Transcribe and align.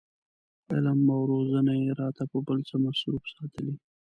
علم 0.71 0.99
او 1.15 1.21
روزنه 1.31 1.73
یې 1.81 1.89
راته 2.01 2.23
په 2.31 2.37
بل 2.47 2.59
څه 2.69 2.75
مصروف 2.85 3.23
ساتلي. 3.35 3.73